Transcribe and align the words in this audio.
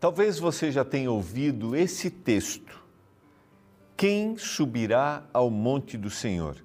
Talvez 0.00 0.38
você 0.38 0.70
já 0.70 0.84
tenha 0.84 1.10
ouvido 1.10 1.74
esse 1.74 2.08
texto. 2.08 2.86
Quem 3.96 4.36
subirá 4.36 5.24
ao 5.32 5.50
monte 5.50 5.96
do 5.98 6.08
Senhor? 6.08 6.56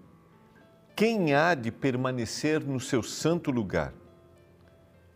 Quem 0.95 1.33
há 1.33 1.55
de 1.55 1.71
permanecer 1.71 2.63
no 2.63 2.79
seu 2.79 3.01
santo 3.01 3.49
lugar? 3.49 3.91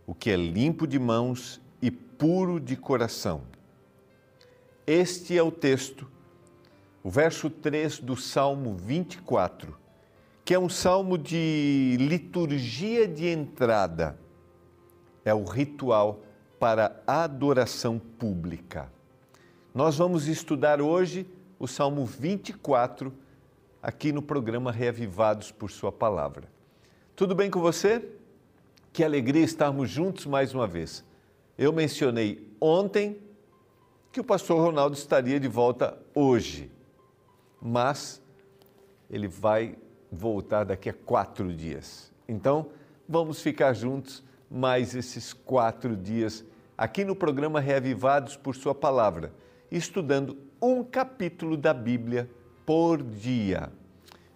O 0.08 0.16
que 0.16 0.32
é 0.32 0.36
limpo 0.36 0.88
de 0.88 0.98
mãos 0.98 1.62
e 1.80 1.92
puro 1.92 2.60
de 2.60 2.76
coração. 2.76 3.44
Este 4.88 5.38
é 5.38 5.44
o 5.44 5.52
texto, 5.52 6.10
o 7.04 7.12
verso 7.12 7.52
3 7.52 8.00
do 8.00 8.16
Salmo 8.16 8.74
24, 8.76 9.78
que 10.44 10.56
é 10.56 10.60
um 10.60 10.70
salmo 10.70 11.20
de 11.20 11.98
liturgia 12.00 13.08
de 13.08 13.28
entrada. 13.28 14.18
É 15.24 15.36
o 15.36 15.44
ritual 15.44 16.22
para 16.60 17.02
adoração 17.06 18.00
pública. 18.00 18.92
Nós 19.74 19.98
vamos 19.98 20.28
estudar 20.28 20.82
hoje 20.82 21.30
o 21.60 21.68
Salmo 21.68 22.06
24 22.06 23.14
aqui 23.82 24.12
no 24.12 24.22
programa 24.22 24.72
Reavivados 24.72 25.52
por 25.52 25.70
Sua 25.70 25.92
Palavra. 25.92 26.50
Tudo 27.16 27.36
bem 27.36 27.50
com 27.50 27.60
você? 27.60 28.08
Que 28.92 29.04
alegria 29.04 29.44
estarmos 29.44 29.90
juntos 29.90 30.26
mais 30.26 30.54
uma 30.54 30.68
vez. 30.68 31.06
Eu 31.58 31.72
mencionei 31.72 32.52
ontem 32.60 33.20
que 34.12 34.20
o 34.20 34.24
pastor 34.24 34.60
Ronaldo 34.60 34.96
estaria 34.96 35.40
de 35.40 35.48
volta 35.48 35.98
hoje, 36.14 36.72
mas 37.62 38.22
ele 39.10 39.28
vai 39.28 39.76
voltar 40.12 40.64
daqui 40.64 40.90
a 40.90 40.94
quatro 40.94 41.54
dias. 41.54 42.12
Então, 42.28 42.72
vamos 43.08 43.42
ficar 43.42 43.74
juntos 43.74 44.24
mais 44.50 44.96
esses 44.96 45.34
quatro 45.34 45.96
dias 45.96 46.46
aqui 46.78 47.04
no 47.04 47.16
programa 47.16 47.60
Reavivados 47.60 48.36
por 48.36 48.56
Sua 48.56 48.74
Palavra, 48.74 49.34
estudando 49.72 50.38
um 50.62 50.84
capítulo 50.84 51.58
da 51.58 51.74
Bíblia 51.74 52.30
por 52.66 53.02
dia. 53.02 53.72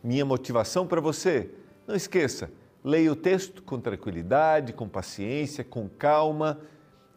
Minha 0.04 0.26
motivação 0.26 0.88
para 0.88 1.00
você, 1.00 1.52
não 1.88 1.96
esqueça, 1.96 2.52
leia 2.84 3.12
o 3.12 3.16
texto 3.16 3.62
com 3.62 3.80
tranquilidade, 3.80 4.74
com 4.74 4.88
paciência, 4.88 5.64
com 5.64 5.88
calma, 5.88 6.60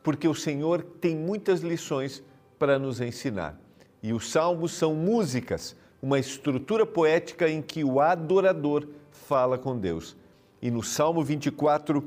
porque 0.03 0.29
o 0.29 0.34
Senhor 0.34 0.83
tem 0.83 1.17
muitas 1.17 1.61
lições 1.61 2.23
para 2.58 2.79
nos 2.79 3.01
ensinar. 3.01 3.58
E 4.03 4.12
os 4.12 4.31
salmos 4.31 4.73
são 4.73 4.95
músicas, 4.95 5.75
uma 6.03 6.19
estrutura 6.19 6.84
poética 6.84 7.48
em 7.48 7.62
que 7.62 7.83
o 7.83 8.01
adorador 8.01 8.86
fala 9.11 9.56
com 9.56 9.79
Deus. 9.79 10.14
E 10.61 10.70
no 10.70 10.83
Salmo 10.83 11.25
24, 11.25 12.05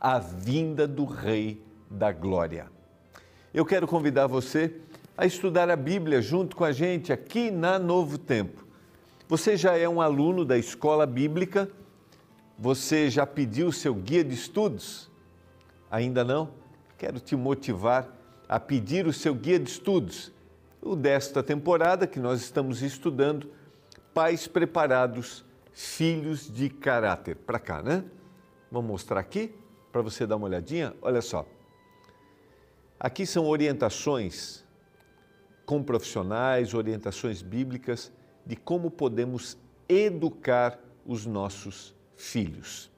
a 0.00 0.18
vinda 0.18 0.86
do 0.86 1.04
Rei 1.04 1.62
da 1.90 2.12
Glória. 2.12 2.70
Eu 3.52 3.64
quero 3.64 3.86
convidar 3.86 4.26
você 4.26 4.74
a 5.16 5.24
estudar 5.24 5.70
a 5.70 5.76
Bíblia 5.76 6.20
junto 6.20 6.54
com 6.54 6.64
a 6.64 6.72
gente 6.72 7.12
aqui 7.12 7.50
na 7.50 7.78
Novo 7.78 8.18
Tempo. 8.18 8.66
Você 9.28 9.56
já 9.56 9.76
é 9.76 9.88
um 9.88 10.00
aluno 10.00 10.44
da 10.44 10.58
escola 10.58 11.06
bíblica? 11.06 11.68
Você 12.58 13.08
já 13.08 13.26
pediu 13.26 13.72
seu 13.72 13.94
guia 13.94 14.22
de 14.22 14.34
estudos? 14.34 15.10
Ainda 15.90 16.22
não? 16.22 16.50
Quero 16.98 17.18
te 17.18 17.34
motivar 17.34 18.08
a 18.48 18.60
pedir 18.60 19.06
o 19.06 19.12
seu 19.12 19.34
guia 19.34 19.58
de 19.58 19.70
estudos, 19.70 20.30
o 20.80 20.94
desta 20.94 21.42
temporada 21.42 22.06
que 22.06 22.20
nós 22.20 22.40
estamos 22.40 22.82
estudando, 22.82 23.50
Pais 24.14 24.46
Preparados, 24.46 25.44
Filhos 25.72 26.50
de 26.52 26.68
Caráter. 26.68 27.36
Para 27.36 27.58
cá, 27.58 27.82
né? 27.82 28.04
Vamos 28.70 28.90
mostrar 28.90 29.20
aqui 29.20 29.52
para 29.96 30.02
você 30.02 30.26
dar 30.26 30.36
uma 30.36 30.46
olhadinha? 30.46 30.94
Olha 31.00 31.22
só. 31.22 31.46
Aqui 33.00 33.24
são 33.24 33.46
orientações 33.46 34.62
com 35.64 35.82
profissionais, 35.82 36.74
orientações 36.74 37.40
bíblicas 37.40 38.12
de 38.44 38.56
como 38.56 38.90
podemos 38.90 39.56
educar 39.88 40.78
os 41.06 41.24
nossos 41.24 41.94
filhos. 42.14 42.90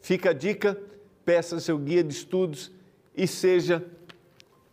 Fica 0.00 0.30
a 0.30 0.32
dica, 0.32 0.76
peça 1.24 1.60
seu 1.60 1.78
guia 1.78 2.02
de 2.02 2.12
estudos 2.12 2.72
e 3.16 3.24
seja 3.28 3.86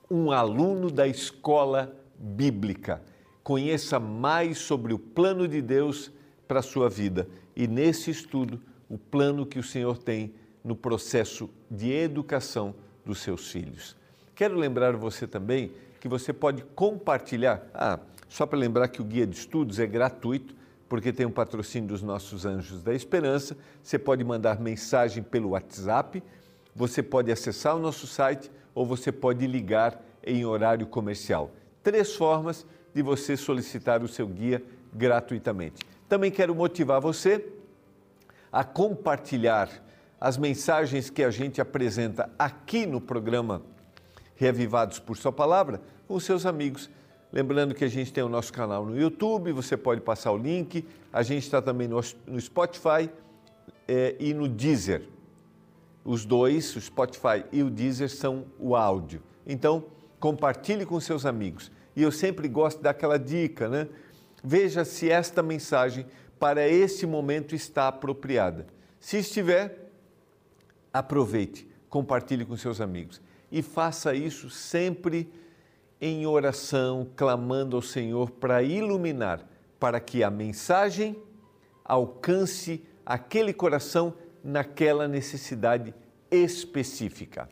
um 0.10 0.32
aluno 0.32 0.90
da 0.90 1.08
escola 1.08 1.96
bíblica. 2.18 3.04
Conheça 3.44 4.00
mais 4.00 4.58
sobre 4.58 4.92
o 4.92 4.98
plano 4.98 5.48
de 5.48 5.62
Deus 5.62 6.12
para 6.48 6.62
a 6.62 6.64
sua 6.64 6.90
vida 6.90 7.30
e 7.56 7.68
nesse 7.68 8.10
estudo 8.10 8.60
o 8.90 8.98
plano 8.98 9.46
que 9.46 9.60
o 9.60 9.64
Senhor 9.64 10.00
tem 10.00 10.34
no 10.64 10.76
processo 10.76 11.50
de 11.70 11.92
educação 11.92 12.76
dos 13.06 13.20
seus 13.20 13.52
filhos. 13.52 13.96
Quero 14.36 14.56
lembrar 14.56 14.96
você 14.96 15.28
também 15.28 15.72
que 16.00 16.08
você 16.08 16.32
pode 16.32 16.64
compartilhar. 16.76 17.68
Ah, 17.74 18.00
só 18.28 18.46
para 18.46 18.58
lembrar 18.58 18.88
que 18.88 19.02
o 19.02 19.06
guia 19.06 19.28
de 19.28 19.36
estudos 19.36 19.80
é 19.80 19.88
gratuito, 19.88 20.56
porque 20.88 21.12
tem 21.12 21.26
um 21.26 21.32
patrocínio 21.32 21.90
dos 21.90 22.02
nossos 22.02 22.46
Anjos 22.46 22.82
da 22.82 22.94
Esperança. 22.94 23.58
Você 23.84 24.00
pode 24.00 24.24
mandar 24.24 24.60
mensagem 24.60 25.22
pelo 25.22 25.50
WhatsApp, 25.50 26.24
você 26.76 27.04
pode 27.04 27.32
acessar 27.32 27.76
o 27.76 27.80
nosso 27.80 28.08
site 28.08 28.50
ou 28.74 28.86
você 28.86 29.12
pode 29.12 29.46
ligar 29.46 30.02
em 30.24 30.46
horário 30.46 30.88
comercial. 30.88 31.52
Três 31.84 32.16
formas 32.16 32.66
de 32.94 33.02
você 33.02 33.36
solicitar 33.36 34.04
o 34.04 34.08
seu 34.08 34.28
guia 34.28 34.64
gratuitamente. 34.94 35.84
Também 36.08 36.32
quero 36.32 36.56
motivar 36.56 37.00
você 37.00 37.46
a 38.52 38.64
compartilhar 38.64 39.70
as 40.20 40.38
mensagens 40.38 41.10
que 41.10 41.24
a 41.24 41.32
gente 41.32 41.62
apresenta 41.62 42.30
aqui 42.38 42.86
no 42.86 43.00
programa 43.00 43.62
reavivados 44.36 45.00
por 45.00 45.18
Sua 45.18 45.32
palavra, 45.32 45.82
com 46.08 46.20
seus 46.20 46.46
amigos. 46.46 46.90
Lembrando 47.32 47.76
que 47.76 47.86
a 47.86 47.88
gente 47.88 48.12
tem 48.12 48.24
o 48.24 48.30
nosso 48.30 48.52
canal 48.52 48.86
no 48.86 49.00
YouTube, 49.00 49.52
você 49.52 49.78
pode 49.78 50.02
passar 50.02 50.32
o 50.32 50.38
link. 50.38 50.86
A 51.14 51.22
gente 51.22 51.44
está 51.44 51.62
também 51.62 51.88
no, 51.88 52.02
no 52.26 52.42
Spotify 52.42 53.10
é, 53.88 54.16
e 54.20 54.34
no 54.34 54.48
Deezer. 54.48 55.04
Os 56.04 56.26
dois, 56.26 56.76
o 56.76 56.82
Spotify 56.82 57.44
e 57.52 57.62
o 57.62 57.70
Deezer, 57.70 58.10
são 58.10 58.46
o 58.58 58.76
áudio. 58.76 59.22
Então, 59.46 59.86
compartilhe 60.20 60.86
com 60.86 61.00
seus 61.00 61.26
amigos. 61.26 61.72
E 61.96 62.02
eu 62.02 62.12
sempre 62.12 62.48
gosto 62.48 62.82
daquela 62.82 63.20
dica, 63.20 63.68
né? 63.68 63.88
Veja 64.44 64.86
se 64.86 65.10
esta 65.10 65.44
mensagem 65.44 66.06
para 66.40 66.68
esse 66.68 67.06
momento 67.06 67.54
está 67.54 67.90
apropriada. 67.90 68.66
Se 69.00 69.18
estiver, 69.18 69.89
aproveite, 70.94 71.68
compartilhe 71.90 72.46
com 72.46 72.56
seus 72.58 72.82
amigos 72.82 73.22
e 73.52 73.62
faça 73.62 74.14
isso 74.14 74.50
sempre 74.50 75.32
em 76.02 76.26
oração, 76.26 77.08
clamando 77.16 77.76
ao 77.76 77.82
Senhor 77.82 78.32
para 78.32 78.64
iluminar, 78.64 79.46
para 79.80 80.00
que 80.00 80.24
a 80.24 80.30
mensagem 80.30 81.18
alcance 81.84 82.84
aquele 83.06 83.54
coração 83.54 84.14
naquela 84.44 85.08
necessidade 85.08 85.94
específica. 86.32 87.50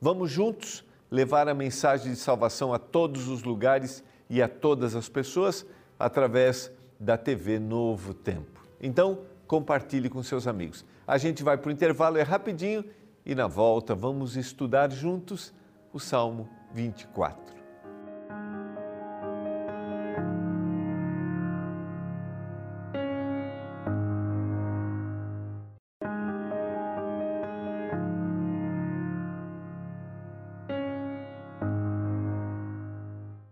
Vamos 0.00 0.30
juntos 0.30 0.84
levar 1.10 1.46
a 1.46 1.54
mensagem 1.54 2.10
de 2.10 2.18
salvação 2.18 2.72
a 2.72 2.78
todos 2.78 3.28
os 3.28 3.42
lugares 3.42 4.02
e 4.28 4.40
a 4.42 4.48
todas 4.48 4.96
as 4.96 5.08
pessoas 5.08 5.66
através 5.98 6.72
da 6.98 7.16
TV 7.18 7.58
Novo 7.58 8.14
Tempo. 8.14 8.60
Então, 8.80 9.20
compartilhe 9.46 10.08
com 10.08 10.22
seus 10.22 10.46
amigos. 10.46 10.84
A 11.12 11.18
gente 11.18 11.42
vai 11.42 11.58
para 11.58 11.68
o 11.68 11.70
intervalo, 11.70 12.16
é 12.16 12.22
rapidinho 12.22 12.82
e 13.22 13.34
na 13.34 13.46
volta 13.46 13.94
vamos 13.94 14.34
estudar 14.34 14.90
juntos 14.90 15.52
o 15.92 16.00
Salmo 16.00 16.48
24. 16.72 17.54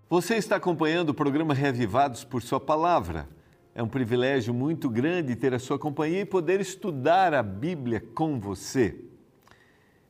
Você 0.09 0.37
está 0.37 0.57
acompanhando 0.57 1.11
o 1.11 1.15
programa 1.15 1.53
Reavivados 1.53 2.25
por 2.25 2.41
Sua 2.41 2.59
Palavra. 2.59 3.29
É 3.75 3.83
um 3.83 3.89
privilégio 3.89 4.53
muito 4.53 4.91
grande 4.91 5.37
ter 5.37 5.55
a 5.55 5.59
sua 5.59 5.79
companhia 5.79 6.23
e 6.23 6.25
poder 6.25 6.61
estudar 6.61 7.33
a 7.33 7.43
Bíblia 7.43 8.03
com 8.15 8.41
você. 8.41 8.97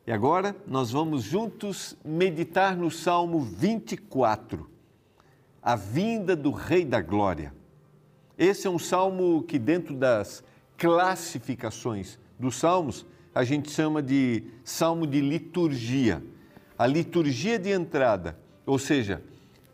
E 0.07 0.13
agora 0.13 0.57
nós 0.67 0.91
vamos 0.91 1.23
juntos 1.23 1.97
meditar 2.05 2.75
no 2.75 2.91
Salmo 2.91 3.41
24, 3.41 4.69
a 5.63 5.77
vinda 5.77 6.35
do 6.35 6.51
Rei 6.51 6.87
da 6.87 7.03
Glória. 7.03 7.55
Esse 8.39 8.67
é 8.67 8.71
um 8.71 8.79
salmo 8.79 9.43
que, 9.43 9.59
dentro 9.59 9.95
das 9.95 10.43
classificações 10.79 12.19
dos 12.39 12.57
salmos, 12.57 13.05
a 13.35 13.45
gente 13.45 13.71
chama 13.71 14.03
de 14.03 14.43
salmo 14.65 15.07
de 15.07 15.21
liturgia. 15.21 16.25
A 16.79 16.87
liturgia 16.87 17.59
de 17.59 17.69
entrada, 17.69 18.39
ou 18.65 18.79
seja, 18.79 19.23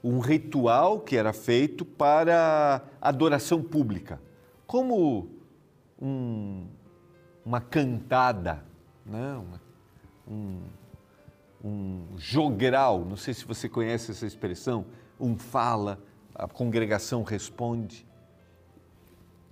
um 0.03 0.19
ritual 0.21 1.01
que 1.01 1.17
era 1.17 1.33
feito 1.33 1.85
para 1.85 2.83
adoração 3.01 3.63
pública, 3.63 4.21
como 4.67 5.29
um, 6.01 6.67
uma 7.45 7.61
cantada, 7.61 8.65
né? 9.05 9.43
um, 10.29 10.61
um 11.65 12.07
jogral, 12.17 13.05
não 13.05 13.17
sei 13.17 13.35
se 13.35 13.45
você 13.45 13.69
conhece 13.69 14.11
essa 14.11 14.27
expressão, 14.27 14.87
um 15.19 15.37
fala, 15.37 15.99
a 16.35 16.47
congregação 16.47 17.23
responde. 17.23 18.07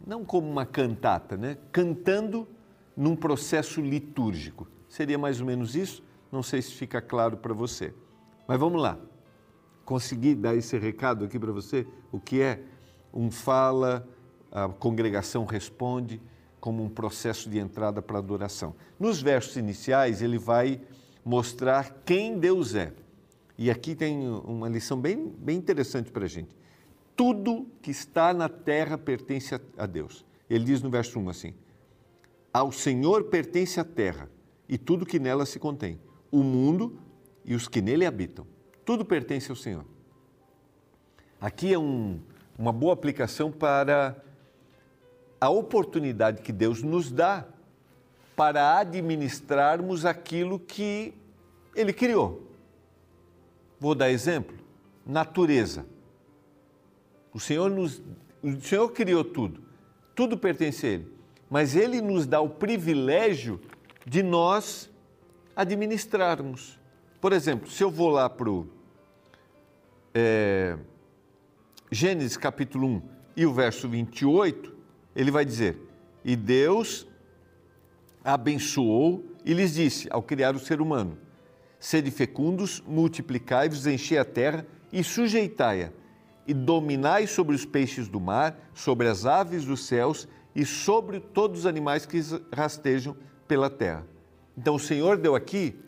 Não 0.06 0.24
como 0.24 0.50
uma 0.50 0.66
cantata, 0.66 1.36
né? 1.36 1.56
Cantando 1.72 2.46
num 2.94 3.16
processo 3.16 3.80
litúrgico. 3.80 4.68
Seria 4.88 5.18
mais 5.18 5.40
ou 5.40 5.46
menos 5.46 5.74
isso? 5.74 6.02
Não 6.30 6.42
sei 6.42 6.60
se 6.60 6.72
fica 6.72 7.00
claro 7.00 7.38
para 7.38 7.54
você. 7.54 7.94
Mas 8.46 8.60
vamos 8.60 8.80
lá. 8.80 8.98
Consegui 9.84 10.34
dar 10.34 10.54
esse 10.54 10.78
recado 10.78 11.24
aqui 11.24 11.38
para 11.38 11.52
você? 11.52 11.86
O 12.10 12.18
que 12.18 12.40
é 12.40 12.62
um 13.12 13.30
fala, 13.30 14.08
a 14.50 14.68
congregação 14.68 15.44
responde, 15.44 16.20
como 16.60 16.82
um 16.82 16.88
processo 16.88 17.50
de 17.50 17.58
entrada 17.58 18.00
para 18.00 18.16
a 18.16 18.20
adoração. 18.20 18.74
Nos 18.98 19.20
versos 19.20 19.56
iniciais, 19.56 20.22
ele 20.22 20.38
vai 20.38 20.80
mostrar 21.24 22.02
quem 22.06 22.38
Deus 22.38 22.74
é. 22.74 22.92
E 23.58 23.70
aqui 23.70 23.94
tem 23.94 24.26
uma 24.28 24.68
lição 24.68 24.98
bem, 24.98 25.28
bem 25.38 25.58
interessante 25.58 26.10
para 26.10 26.24
a 26.24 26.28
gente. 26.28 26.56
Tudo 27.14 27.66
que 27.82 27.90
está 27.90 28.32
na 28.32 28.48
terra 28.48 28.96
pertence 28.96 29.54
a 29.76 29.86
Deus. 29.86 30.24
Ele 30.48 30.64
diz 30.64 30.82
no 30.82 30.90
verso 30.90 31.18
1 31.20 31.28
assim: 31.28 31.54
Ao 32.52 32.72
Senhor 32.72 33.24
pertence 33.24 33.78
a 33.78 33.84
terra 33.84 34.28
e 34.68 34.78
tudo 34.78 35.06
que 35.06 35.18
nela 35.18 35.46
se 35.46 35.58
contém, 35.58 36.00
o 36.30 36.42
mundo 36.42 36.98
e 37.44 37.54
os 37.54 37.68
que 37.68 37.80
nele 37.80 38.06
habitam. 38.06 38.46
Tudo 38.84 39.04
pertence 39.04 39.50
ao 39.50 39.56
Senhor. 39.56 39.84
Aqui 41.40 41.72
é 41.72 41.78
um, 41.78 42.20
uma 42.58 42.72
boa 42.72 42.92
aplicação 42.92 43.50
para 43.50 44.16
a 45.40 45.48
oportunidade 45.48 46.42
que 46.42 46.52
Deus 46.52 46.82
nos 46.82 47.10
dá 47.10 47.46
para 48.36 48.78
administrarmos 48.78 50.04
aquilo 50.04 50.58
que 50.58 51.14
Ele 51.74 51.92
criou. 51.92 52.42
Vou 53.78 53.94
dar 53.94 54.10
exemplo: 54.10 54.56
natureza. 55.06 55.86
O 57.32 57.40
Senhor, 57.40 57.70
nos, 57.70 58.02
o 58.42 58.60
Senhor 58.60 58.88
criou 58.90 59.24
tudo, 59.24 59.60
tudo 60.14 60.38
pertence 60.38 60.86
a 60.86 60.90
Ele, 60.90 61.12
mas 61.50 61.74
Ele 61.74 62.00
nos 62.00 62.26
dá 62.26 62.40
o 62.40 62.48
privilégio 62.48 63.60
de 64.06 64.22
nós 64.22 64.90
administrarmos. 65.56 66.78
Por 67.24 67.32
exemplo, 67.32 67.70
se 67.70 67.82
eu 67.82 67.90
vou 67.90 68.10
lá 68.10 68.28
para 68.28 68.50
o 68.50 68.68
é, 70.12 70.76
Gênesis 71.90 72.36
capítulo 72.36 72.86
1 72.86 73.02
e 73.34 73.46
o 73.46 73.54
verso 73.54 73.88
28, 73.88 74.70
ele 75.16 75.30
vai 75.30 75.42
dizer: 75.42 75.74
E 76.22 76.36
Deus 76.36 77.06
abençoou 78.22 79.24
e 79.42 79.54
lhes 79.54 79.72
disse, 79.72 80.06
ao 80.10 80.22
criar 80.22 80.54
o 80.54 80.58
ser 80.58 80.82
humano: 80.82 81.16
Sede 81.80 82.10
fecundos, 82.10 82.82
multiplicai-vos, 82.86 83.86
enchei 83.86 84.18
a 84.18 84.24
terra 84.26 84.66
e 84.92 85.02
sujeitai-a, 85.02 85.92
e 86.46 86.52
dominai 86.52 87.26
sobre 87.26 87.56
os 87.56 87.64
peixes 87.64 88.06
do 88.06 88.20
mar, 88.20 88.54
sobre 88.74 89.08
as 89.08 89.24
aves 89.24 89.64
dos 89.64 89.86
céus 89.86 90.28
e 90.54 90.66
sobre 90.66 91.20
todos 91.20 91.60
os 91.60 91.66
animais 91.66 92.04
que 92.04 92.20
rastejam 92.52 93.16
pela 93.48 93.70
terra. 93.70 94.06
Então 94.58 94.74
o 94.74 94.78
Senhor 94.78 95.16
deu 95.16 95.34
aqui 95.34 95.82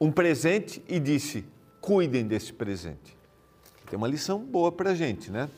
um 0.00 0.10
presente 0.10 0.82
e 0.88 0.98
disse: 1.00 1.44
cuidem 1.80 2.26
desse 2.26 2.52
presente. 2.52 3.16
Tem 3.88 3.96
uma 3.96 4.08
lição 4.08 4.38
boa 4.38 4.70
para 4.70 4.90
a 4.90 4.94
gente, 4.94 5.30
né? 5.30 5.48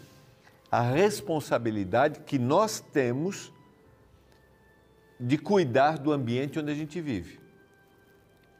A 0.70 0.80
responsabilidade 0.80 2.20
que 2.20 2.38
nós 2.38 2.80
temos 2.80 3.52
de 5.18 5.36
cuidar 5.36 5.98
do 5.98 6.12
ambiente 6.12 6.58
onde 6.58 6.70
a 6.70 6.74
gente 6.74 7.00
vive. 7.00 7.40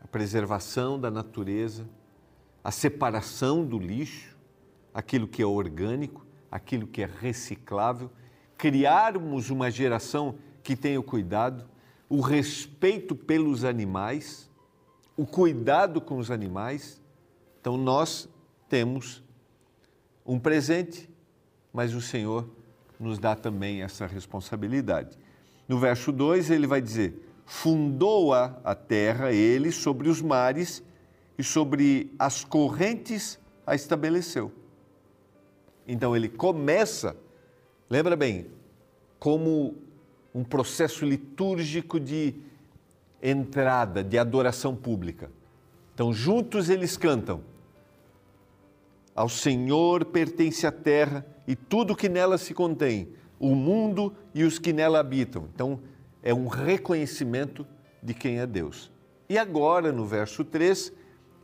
A 0.03 0.09
preservação 0.09 0.99
da 0.99 1.11
natureza, 1.11 1.89
a 2.65 2.71
separação 2.71 3.65
do 3.65 3.79
lixo, 3.79 4.37
aquilo 4.93 5.29
que 5.29 5.41
é 5.41 5.47
orgânico, 5.47 6.27
aquilo 6.51 6.87
que 6.87 7.03
é 7.03 7.07
reciclável, 7.07 8.11
criarmos 8.59 9.49
uma 9.49 9.71
geração 9.71 10.35
que 10.63 10.77
tenha 10.77 10.99
o 11.01 11.03
cuidado, 11.03 11.65
o 12.09 12.21
respeito 12.21 13.15
pelos 13.15 13.65
animais, 13.65 14.50
o 15.21 15.27
cuidado 15.27 16.01
com 16.01 16.17
os 16.17 16.31
animais. 16.31 16.99
Então 17.61 17.77
nós 17.77 18.27
temos 18.71 19.23
um 20.25 20.39
presente, 20.39 21.11
mas 21.71 21.95
o 21.95 22.01
Senhor 22.01 22.49
nos 22.99 23.19
dá 23.19 23.37
também 23.37 23.83
essa 23.83 24.07
responsabilidade. 24.07 25.19
No 25.69 25.79
verso 25.79 26.11
2 26.11 26.51
ele 26.51 26.67
vai 26.67 26.81
dizer: 26.81 27.31
Fundou-a 27.45 28.59
a 28.65 28.75
terra, 28.75 29.31
ele, 29.31 29.71
sobre 29.71 30.09
os 30.09 30.23
mares 30.23 30.83
e 31.37 31.45
sobre 31.45 32.15
as 32.19 32.43
correntes 32.43 33.39
a 33.67 33.75
estabeleceu. 33.75 34.51
Então 35.87 36.17
ele 36.17 36.31
começa, 36.31 37.15
lembra 37.91 38.17
bem, 38.17 38.47
como 39.19 39.77
um 40.35 40.43
processo 40.43 41.05
litúrgico 41.05 42.01
de 42.01 42.37
entrada, 43.23 44.03
de 44.03 44.19
adoração 44.19 44.75
pública. 44.75 45.31
Então, 45.95 46.13
juntos 46.13 46.71
eles 46.71 46.97
cantam: 46.97 47.41
Ao 49.15 49.29
Senhor 49.29 50.05
pertence 50.05 50.67
a 50.67 50.73
terra 50.73 51.27
e 51.47 51.55
tudo 51.55 51.97
que 51.97 52.09
nela 52.09 52.39
se 52.39 52.55
contém, 52.55 53.09
o 53.39 53.55
mundo 53.55 54.15
e 54.35 54.45
os 54.45 54.59
que 54.59 54.73
nela 54.73 55.01
habitam. 55.01 55.49
Então, 55.55 55.81
é 56.23 56.33
um 56.33 56.47
reconhecimento 56.47 57.67
de 58.03 58.15
quem 58.15 58.39
é 58.39 58.47
Deus. 58.47 58.91
E 59.29 59.39
agora, 59.39 59.93
no 59.93 60.05
verso 60.07 60.45
3, 60.45 60.93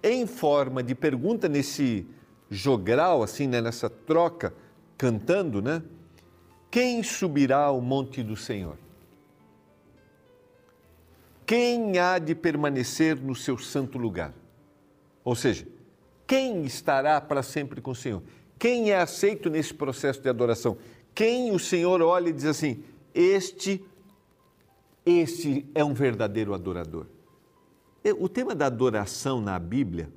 em 0.03 0.27
forma 0.27 0.83
de 0.83 0.95
pergunta, 0.95 1.49
nesse 1.49 2.07
jogral, 2.51 3.23
assim, 3.23 3.47
né, 3.47 3.61
nessa 3.61 3.89
troca, 3.91 4.55
cantando, 4.97 5.61
né? 5.61 5.83
Quem 6.71 7.03
subirá 7.03 7.65
ao 7.65 7.81
monte 7.81 8.23
do 8.23 8.37
Senhor? 8.37 8.77
Quem 11.47 11.99
há 11.99 12.19
de 12.19 12.35
permanecer 12.35 13.21
no 13.21 13.35
seu 13.35 13.57
santo 13.57 13.97
lugar? 13.97 14.35
Ou 15.25 15.37
seja, 15.37 15.67
quem 16.27 16.65
estará 16.65 17.21
para 17.21 17.43
sempre 17.43 17.81
com 17.81 17.93
o 17.93 17.95
Senhor? 17.95 18.23
Quem 18.59 18.91
é 18.91 18.97
aceito 18.97 19.49
nesse 19.49 19.73
processo 19.73 20.21
de 20.21 20.29
adoração? 20.29 20.77
Quem 21.15 21.53
o 21.53 21.59
Senhor 21.59 22.03
olha 22.03 22.31
e 22.31 22.33
diz 22.33 22.47
assim: 22.47 22.83
Este, 23.15 23.83
este 25.05 25.65
é 25.75 25.85
um 25.85 25.95
verdadeiro 25.95 26.53
adorador. 26.53 27.07
O 28.19 28.29
tema 28.29 28.55
da 28.55 28.67
adoração 28.67 29.41
na 29.41 29.59
Bíblia 29.59 30.09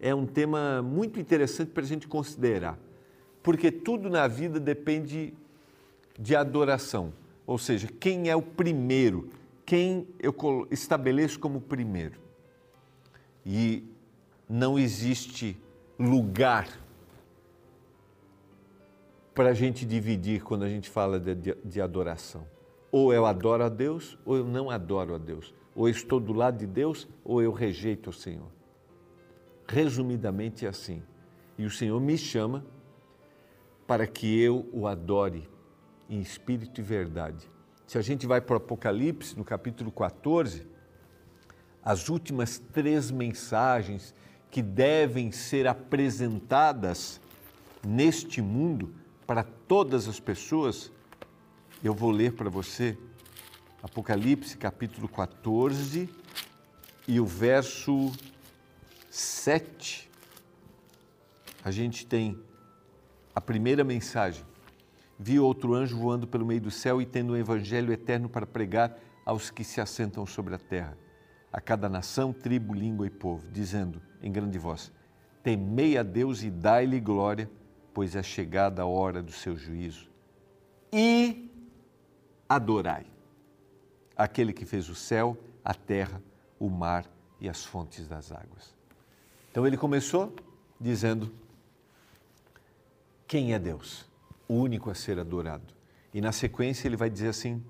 é 0.00 0.14
um 0.14 0.26
tema 0.26 0.82
muito 0.82 1.18
interessante 1.18 1.70
para 1.70 1.82
a 1.82 1.86
gente 1.86 2.06
considerar, 2.06 2.78
porque 3.42 3.70
tudo 3.70 4.08
na 4.08 4.26
vida 4.26 4.60
depende 4.60 5.34
de 6.18 6.36
adoração, 6.36 7.12
ou 7.46 7.58
seja, 7.58 7.88
quem 8.00 8.28
é 8.28 8.36
o 8.36 8.42
primeiro, 8.42 9.30
quem 9.68 10.08
eu 10.18 10.34
estabeleço 10.70 11.38
como 11.38 11.60
primeiro. 11.60 12.18
E 13.44 13.86
não 14.48 14.78
existe 14.78 15.60
lugar 15.98 16.66
para 19.34 19.50
a 19.50 19.52
gente 19.52 19.84
dividir 19.84 20.42
quando 20.42 20.62
a 20.62 20.70
gente 20.70 20.88
fala 20.88 21.20
de, 21.20 21.34
de, 21.34 21.54
de, 21.62 21.82
adoração. 21.82 22.46
Ou 22.90 23.12
eu 23.12 23.26
adoro 23.26 23.62
a 23.62 23.68
Deus, 23.68 24.16
ou 24.24 24.38
eu 24.38 24.44
não 24.46 24.70
adoro 24.70 25.14
a 25.14 25.18
Deus. 25.18 25.52
Ou 25.76 25.86
eu 25.86 25.92
estou 25.92 26.18
do 26.18 26.32
lado 26.32 26.56
de 26.56 26.66
Deus, 26.66 27.06
ou 27.22 27.42
eu 27.42 27.52
rejeito 27.52 28.08
o 28.08 28.12
Senhor. 28.12 28.48
Resumidamente 29.66 30.64
é 30.64 30.70
assim. 30.70 31.02
E 31.58 31.66
o 31.66 31.70
Senhor 31.70 32.00
me 32.00 32.16
chama 32.16 32.64
para 33.86 34.06
que 34.06 34.40
eu 34.40 34.66
o 34.72 34.86
adore 34.86 35.46
em 36.08 36.20
espírito 36.20 36.80
e 36.80 36.82
verdade. 36.82 37.57
Se 37.88 37.96
a 37.96 38.02
gente 38.02 38.26
vai 38.26 38.38
para 38.38 38.52
o 38.52 38.56
Apocalipse, 38.58 39.34
no 39.34 39.42
capítulo 39.42 39.90
14, 39.90 40.66
as 41.82 42.10
últimas 42.10 42.58
três 42.58 43.10
mensagens 43.10 44.14
que 44.50 44.60
devem 44.60 45.32
ser 45.32 45.66
apresentadas 45.66 47.18
neste 47.82 48.42
mundo 48.42 48.94
para 49.26 49.42
todas 49.42 50.06
as 50.06 50.20
pessoas, 50.20 50.92
eu 51.82 51.94
vou 51.94 52.10
ler 52.10 52.34
para 52.34 52.50
você 52.50 52.94
Apocalipse 53.82 54.58
capítulo 54.58 55.08
14 55.08 56.10
e 57.06 57.18
o 57.18 57.24
verso 57.24 58.12
7. 59.08 60.10
A 61.64 61.70
gente 61.70 62.04
tem 62.04 62.38
a 63.34 63.40
primeira 63.40 63.82
mensagem. 63.82 64.44
Vi 65.18 65.38
outro 65.38 65.74
anjo 65.74 65.98
voando 65.98 66.26
pelo 66.26 66.46
meio 66.46 66.60
do 66.60 66.70
céu 66.70 67.02
e 67.02 67.06
tendo 67.06 67.32
um 67.32 67.36
evangelho 67.36 67.92
eterno 67.92 68.28
para 68.28 68.46
pregar 68.46 68.96
aos 69.26 69.50
que 69.50 69.64
se 69.64 69.80
assentam 69.80 70.24
sobre 70.24 70.54
a 70.54 70.58
terra, 70.58 70.96
a 71.52 71.60
cada 71.60 71.88
nação, 71.88 72.32
tribo, 72.32 72.72
língua 72.72 73.06
e 73.06 73.10
povo, 73.10 73.46
dizendo 73.50 74.00
em 74.22 74.30
grande 74.30 74.58
voz: 74.58 74.92
Temei 75.42 75.98
a 75.98 76.02
Deus 76.02 76.42
e 76.42 76.50
dai-lhe 76.50 77.00
glória 77.00 77.50
pois 77.98 78.14
é 78.14 78.22
chegada 78.22 78.82
a 78.82 78.86
hora 78.86 79.20
do 79.20 79.32
seu 79.32 79.56
juízo. 79.56 80.08
E 80.92 81.50
adorai 82.48 83.04
aquele 84.16 84.52
que 84.52 84.64
fez 84.64 84.88
o 84.88 84.94
céu, 84.94 85.36
a 85.64 85.74
terra, 85.74 86.22
o 86.60 86.70
mar 86.70 87.10
e 87.40 87.48
as 87.48 87.64
fontes 87.64 88.06
das 88.06 88.30
águas. 88.30 88.72
Então 89.50 89.66
ele 89.66 89.76
começou 89.76 90.32
dizendo: 90.80 91.34
Quem 93.26 93.52
é 93.52 93.58
Deus? 93.58 94.07
Único 94.48 94.90
a 94.90 94.94
ser 94.94 95.18
adorado. 95.18 95.74
E 96.12 96.20
na 96.20 96.32
sequência 96.32 96.88
ele 96.88 96.96
vai 96.96 97.10
dizer 97.10 97.28
assim: 97.28 97.62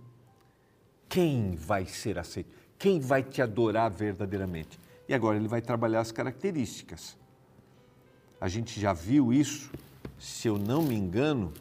Quem 1.09 1.57
vai 1.57 1.87
ser 1.87 2.19
aceito? 2.19 2.51
Quem 2.79 3.01
vai 3.01 3.23
te 3.23 3.43
adorar 3.43 3.91
verdadeiramente? 3.91 4.79
E 5.09 5.15
agora 5.15 5.37
ele 5.37 5.49
vai 5.49 5.61
trabalhar 5.61 6.01
as 6.01 6.13
características. 6.13 7.17
A 8.41 8.47
gente 8.47 8.79
já 8.81 8.93
viu 8.93 9.33
isso, 9.33 9.73
se 10.19 10.47
eu 10.47 10.59
não 10.59 10.83
me 10.83 10.95
engano, 10.95 11.53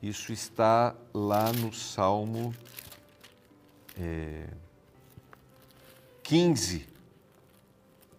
isso 0.00 0.32
está 0.32 0.94
lá 1.12 1.52
no 1.52 1.72
Salmo 1.72 2.54
é, 3.98 4.48
15. 6.22 6.86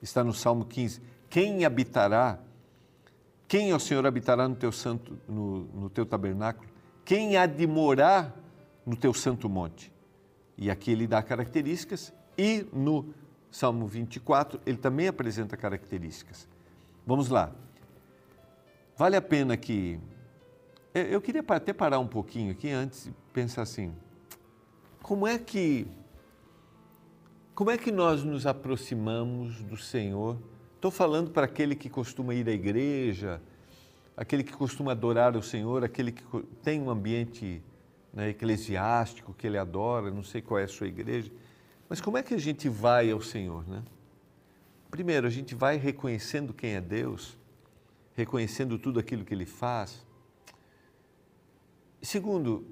Está 0.02 0.24
no 0.24 0.34
Salmo 0.34 0.66
15. 0.66 1.02
Quem 1.30 1.66
habitará? 1.66 2.40
Quem, 3.48 3.74
ó 3.74 3.80
Senhor, 3.80 4.06
habitará 4.06 4.48
no 4.48 4.56
teu 4.56 4.72
santo, 4.72 5.18
no, 5.28 5.66
no 5.66 5.90
teu 5.90 6.06
tabernáculo? 6.06 6.68
Quem 7.04 7.38
há 7.38 7.46
de 7.46 7.68
morar 7.68 8.36
no 8.86 8.96
teu 8.96 9.14
santo 9.14 9.48
monte? 9.48 9.94
E 10.58 10.72
aqui 10.72 10.92
ele 10.92 11.06
dá 11.06 11.22
características 11.22 12.14
e 12.38 12.66
no 12.74 13.14
Salmo 13.52 13.88
24 13.88 14.60
ele 14.66 14.78
também 14.78 15.08
apresenta 15.08 15.56
características. 15.56 16.48
Vamos 17.06 17.30
lá. 17.30 17.54
Vale 18.98 19.16
a 19.16 19.22
pena 19.22 19.56
que. 19.56 20.00
Eu 20.94 21.22
queria 21.22 21.44
até 21.48 21.74
parar 21.74 22.00
um 22.00 22.08
pouquinho 22.08 22.52
aqui 22.52 22.72
antes 22.72 23.08
e 23.08 23.14
pensar 23.34 23.62
assim: 23.62 23.94
como 25.04 25.28
é 25.28 25.38
que. 25.38 25.88
Como 27.54 27.70
é 27.70 27.78
que 27.78 27.92
nós 27.92 28.24
nos 28.24 28.48
aproximamos 28.48 29.62
do 29.62 29.78
Senhor? 29.78 30.38
Estou 30.86 30.96
falando 30.96 31.32
para 31.32 31.48
aquele 31.48 31.76
que 31.76 31.90
costuma 31.90 32.36
ir 32.36 32.48
à 32.48 32.52
igreja, 32.52 33.42
aquele 34.16 34.44
que 34.44 34.54
costuma 34.54 34.92
adorar 34.92 35.36
o 35.36 35.42
Senhor, 35.42 35.84
aquele 35.84 36.12
que 36.12 36.24
tem 36.62 36.80
um 36.80 36.92
ambiente 36.92 37.60
né, 38.14 38.30
eclesiástico 38.30 39.34
que 39.34 39.48
ele 39.48 39.58
adora, 39.58 40.12
não 40.12 40.22
sei 40.22 40.44
qual 40.44 40.60
é 40.60 40.66
a 40.66 40.68
sua 40.68 40.86
igreja. 40.86 41.32
Mas 41.90 42.00
como 42.00 42.20
é 42.20 42.22
que 42.22 42.36
a 42.36 42.38
gente 42.38 42.70
vai 42.70 43.10
ao 43.10 43.20
Senhor, 43.20 43.68
né? 43.68 43.82
Primeiro, 44.92 45.26
a 45.26 45.30
gente 45.32 45.56
vai 45.56 45.78
reconhecendo 45.78 46.54
quem 46.54 46.76
é 46.76 46.82
Deus, 46.82 47.36
reconhecendo 48.14 48.78
tudo 48.78 49.00
aquilo 49.00 49.26
que 49.26 49.34
Ele 49.34 49.48
faz. 49.48 50.06
Segundo, 52.00 52.64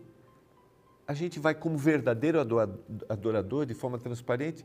a 1.07 1.15
gente 1.15 1.39
vai 1.39 1.55
como 1.55 1.79
verdadeiro 1.79 2.37
adorador, 3.09 3.65
de 3.65 3.73
forma 3.73 3.97
transparente, 3.97 4.63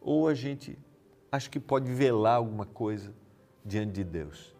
ou 0.00 0.26
a 0.26 0.32
gente 0.32 0.78
acha 1.30 1.48
que 1.48 1.60
pode 1.60 1.92
velar 1.92 2.36
alguma 2.36 2.66
coisa 2.66 3.12
diante 3.64 3.92
de 3.92 4.04
Deus. 4.04 4.54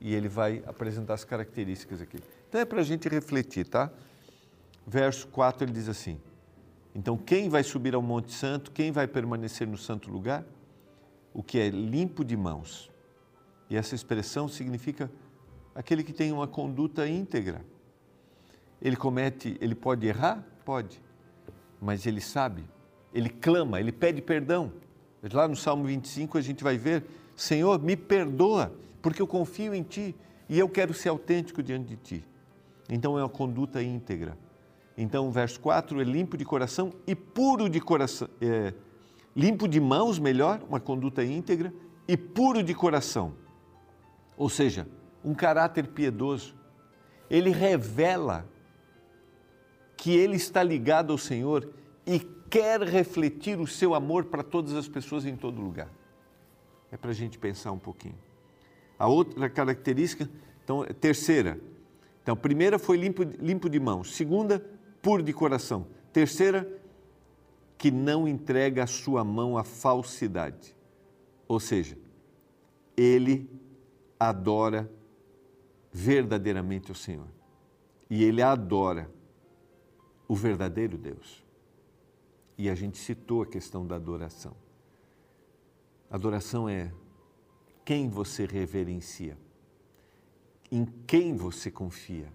E 0.00 0.14
ele 0.14 0.28
vai 0.28 0.62
apresentar 0.66 1.14
as 1.14 1.24
características 1.24 2.00
aqui. 2.00 2.18
Então 2.48 2.60
é 2.60 2.64
para 2.64 2.80
a 2.80 2.84
gente 2.84 3.08
refletir, 3.08 3.66
tá? 3.66 3.90
Verso 4.86 5.26
4 5.28 5.64
ele 5.64 5.72
diz 5.72 5.88
assim: 5.88 6.20
Então 6.94 7.16
quem 7.16 7.48
vai 7.48 7.62
subir 7.62 7.94
ao 7.94 8.02
Monte 8.02 8.32
Santo, 8.32 8.70
quem 8.70 8.92
vai 8.92 9.06
permanecer 9.06 9.66
no 9.66 9.76
santo 9.76 10.10
lugar? 10.10 10.44
o 11.36 11.42
que 11.42 11.58
é 11.58 11.68
limpo 11.68 12.24
de 12.24 12.34
mãos. 12.34 12.90
E 13.68 13.76
essa 13.76 13.94
expressão 13.94 14.48
significa 14.48 15.10
aquele 15.74 16.02
que 16.02 16.14
tem 16.14 16.32
uma 16.32 16.48
conduta 16.48 17.06
íntegra. 17.06 17.62
Ele 18.80 18.96
comete, 18.96 19.54
ele 19.60 19.74
pode 19.74 20.06
errar? 20.06 20.42
Pode. 20.64 20.98
Mas 21.78 22.06
ele 22.06 22.22
sabe, 22.22 22.64
ele 23.12 23.28
clama, 23.28 23.78
ele 23.78 23.92
pede 23.92 24.22
perdão. 24.22 24.72
Lá 25.32 25.48
no 25.48 25.56
Salmo 25.56 25.84
25 25.84 26.38
a 26.38 26.40
gente 26.40 26.62
vai 26.62 26.76
ver: 26.76 27.04
Senhor, 27.34 27.80
me 27.82 27.96
perdoa, 27.96 28.72
porque 29.02 29.20
eu 29.20 29.26
confio 29.26 29.74
em 29.74 29.82
Ti 29.82 30.14
e 30.48 30.58
eu 30.58 30.68
quero 30.68 30.94
ser 30.94 31.08
autêntico 31.08 31.62
diante 31.62 31.88
de 31.88 31.96
Ti. 31.96 32.24
Então 32.88 33.18
é 33.18 33.22
uma 33.22 33.28
conduta 33.28 33.82
íntegra. 33.82 34.36
Então, 34.96 35.28
o 35.28 35.30
verso 35.30 35.60
4 35.60 36.00
é 36.00 36.04
limpo 36.04 36.36
de 36.36 36.44
coração 36.44 36.92
e 37.06 37.14
puro 37.14 37.68
de 37.68 37.80
coração, 37.80 38.28
é, 38.40 38.72
limpo 39.34 39.68
de 39.68 39.78
mãos, 39.78 40.18
melhor, 40.18 40.62
uma 40.66 40.80
conduta 40.80 41.22
íntegra, 41.22 41.72
e 42.08 42.16
puro 42.16 42.62
de 42.62 42.74
coração. 42.74 43.34
Ou 44.38 44.48
seja, 44.48 44.86
um 45.22 45.34
caráter 45.34 45.88
piedoso. 45.88 46.54
Ele 47.28 47.50
revela 47.50 48.46
que 49.96 50.14
ele 50.14 50.36
está 50.36 50.62
ligado 50.62 51.12
ao 51.12 51.18
Senhor 51.18 51.68
e 52.06 52.20
quer 52.50 52.82
refletir 52.82 53.58
o 53.58 53.66
seu 53.66 53.94
amor 53.94 54.24
para 54.24 54.42
todas 54.42 54.74
as 54.74 54.88
pessoas 54.88 55.24
em 55.26 55.36
todo 55.36 55.60
lugar. 55.60 55.90
É 56.90 56.96
para 56.96 57.10
a 57.10 57.14
gente 57.14 57.38
pensar 57.38 57.72
um 57.72 57.78
pouquinho. 57.78 58.18
A 58.98 59.06
outra 59.06 59.48
característica, 59.50 60.28
então, 60.64 60.84
terceira. 61.00 61.60
Então, 62.22 62.36
primeira 62.36 62.78
foi 62.78 62.96
limpo, 62.96 63.22
limpo 63.22 63.68
de 63.68 63.78
mãos. 63.78 64.14
Segunda, 64.14 64.64
puro 65.02 65.22
de 65.22 65.32
coração. 65.32 65.86
Terceira, 66.12 66.66
que 67.78 67.90
não 67.90 68.26
entrega 68.26 68.82
a 68.82 68.86
sua 68.86 69.22
mão 69.22 69.58
à 69.58 69.62
falsidade. 69.62 70.74
Ou 71.46 71.60
seja, 71.60 71.96
ele 72.96 73.48
adora 74.18 74.90
verdadeiramente 75.92 76.90
o 76.90 76.94
Senhor. 76.94 77.28
E 78.08 78.24
ele 78.24 78.42
adora 78.42 79.10
o 80.26 80.34
verdadeiro 80.34 80.96
Deus. 80.96 81.45
E 82.58 82.70
a 82.70 82.74
gente 82.74 82.98
citou 82.98 83.42
a 83.42 83.46
questão 83.46 83.86
da 83.86 83.96
adoração. 83.96 84.56
Adoração 86.10 86.68
é 86.68 86.92
quem 87.84 88.08
você 88.08 88.46
reverencia, 88.46 89.36
em 90.70 90.84
quem 91.06 91.36
você 91.36 91.70
confia, 91.70 92.32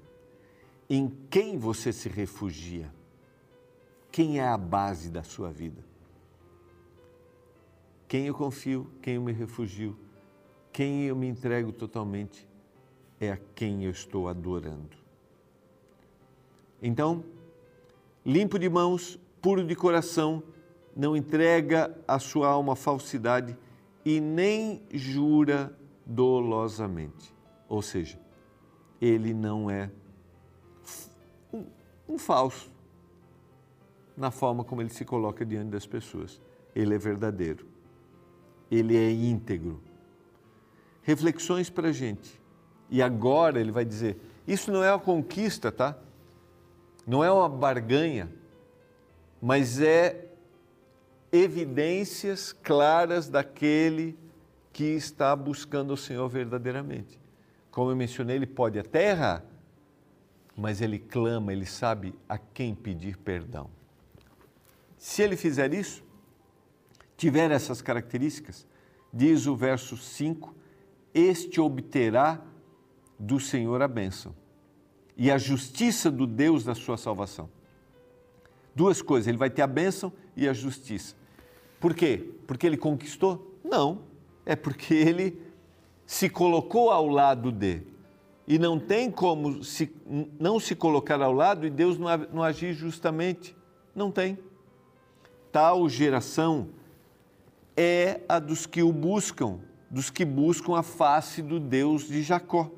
em 0.90 1.10
quem 1.30 1.58
você 1.58 1.92
se 1.92 2.10
refugia 2.10 2.92
quem 4.12 4.40
é 4.40 4.48
a 4.48 4.58
base 4.58 5.10
da 5.10 5.24
sua 5.24 5.50
vida? 5.50 5.82
Quem 8.08 8.28
eu 8.28 8.36
confio, 8.36 8.92
quem 9.02 9.16
eu 9.16 9.22
me 9.22 9.32
refugio, 9.32 9.98
quem 10.74 11.06
eu 11.06 11.16
me 11.16 11.28
entrego 11.28 11.72
totalmente 11.72 12.46
é 13.20 13.32
a 13.32 13.38
quem 13.56 13.86
eu 13.86 13.92
estou 13.92 14.28
adorando. 14.28 14.98
Então, 16.82 17.24
limpo 18.26 18.60
de 18.60 18.68
mãos, 18.68 19.18
puro 19.42 19.66
de 19.66 19.76
coração, 19.76 20.44
não 20.96 21.16
entrega 21.16 21.96
a 22.08 22.20
sua 22.20 22.48
alma 22.48 22.74
à 22.74 22.76
falsidade 22.76 23.58
e 24.06 24.20
nem 24.20 24.82
jura 24.92 25.76
dolosamente. 26.06 27.34
Ou 27.68 27.82
seja, 27.82 28.20
ele 29.02 29.34
não 29.34 29.70
é 29.70 29.90
um, 31.54 31.66
um 32.08 32.18
falso 32.18 32.70
na 34.16 34.30
forma 34.30 34.64
como 34.64 34.82
ele 34.82 34.90
se 34.90 35.06
coloca 35.06 35.46
diante 35.46 35.70
das 35.70 35.88
pessoas. 35.88 36.40
Ele 36.76 36.94
é 36.94 36.98
verdadeiro. 36.98 37.66
Ele 38.70 38.96
é 38.96 39.12
íntegro. 39.12 39.82
Reflexões 41.02 41.70
para 41.70 41.90
a 41.90 41.92
gente. 41.92 42.40
E 42.90 43.02
agora 43.02 43.60
ele 43.60 43.72
vai 43.72 43.84
dizer: 43.84 44.18
isso 44.48 44.72
não 44.72 44.84
é 44.84 44.92
uma 44.92 45.00
conquista, 45.00 45.72
tá? 45.72 45.98
Não 47.08 47.24
é 47.24 47.32
uma 47.32 47.50
barganha, 47.50 48.32
mas 49.42 49.82
é 49.82 50.28
evidências 51.32 52.54
claras 52.54 53.28
daquele 53.28 54.18
que 54.72 54.84
está 54.84 55.36
buscando 55.36 55.94
o 55.94 55.98
Senhor 55.98 56.28
verdadeiramente. 56.30 57.20
Como 57.72 57.90
eu 57.90 57.96
mencionei, 57.96 58.36
ele 58.36 58.46
pode 58.46 58.78
até 58.78 59.10
errar, 59.10 59.44
mas 60.56 60.82
ele 60.82 61.00
clama, 61.00 61.52
ele 61.52 61.66
sabe 61.66 62.14
a 62.28 62.38
quem 62.38 62.76
pedir 62.76 63.18
perdão. 63.18 63.70
Se 64.98 65.24
ele 65.24 65.36
fizer 65.36 65.74
isso, 65.74 66.04
tiver 67.18 67.50
essas 67.50 67.82
características, 67.82 68.68
diz 69.12 69.48
o 69.48 69.56
verso 69.56 69.98
5: 69.98 70.54
Este 71.14 71.60
obterá 71.60 72.42
do 73.18 73.40
Senhor 73.40 73.82
a 73.82 73.88
bênção 73.88 74.36
e 75.18 75.32
a 75.32 75.38
justiça 75.38 76.12
do 76.12 76.28
Deus 76.28 76.64
da 76.64 76.76
sua 76.76 76.98
salvação. 76.98 77.50
Duas 78.76 79.02
coisas, 79.02 79.28
ele 79.28 79.38
vai 79.38 79.50
ter 79.50 79.62
a 79.62 79.68
bênção 79.68 80.12
e 80.36 80.48
a 80.48 80.54
justiça. 80.54 81.16
Por 81.80 81.94
quê? 81.94 82.32
Porque 82.48 82.66
ele 82.66 82.78
conquistou? 82.78 83.60
Não, 83.64 84.04
é 84.46 84.56
porque 84.56 84.94
ele 84.94 85.42
se 86.06 86.30
colocou 86.30 86.90
ao 86.90 87.08
lado 87.08 87.52
de. 87.52 87.82
E 88.48 88.58
não 88.58 88.80
tem 88.80 89.10
como 89.10 89.64
se, 89.64 89.94
não 90.40 90.60
se 90.60 90.76
colocar 90.76 91.22
ao 91.22 91.32
lado 91.32 91.66
e 91.66 91.70
Deus 91.70 91.98
não, 91.98 92.08
não 92.34 92.44
agir 92.44 92.74
justamente. 92.74 93.56
Não 93.96 94.12
tem 94.12 94.38
tal 95.52 95.88
geração 95.90 96.70
é 97.76 98.22
a 98.28 98.40
dos 98.40 98.66
que 98.66 98.82
o 98.82 98.92
buscam, 98.92 99.60
dos 99.90 100.10
que 100.10 100.24
buscam 100.26 100.78
a 100.78 100.84
face 100.84 101.42
do 101.42 101.60
Deus 101.60 102.08
de 102.08 102.22
Jacó. 102.22 102.70